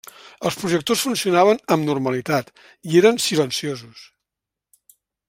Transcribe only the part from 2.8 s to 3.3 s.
i eren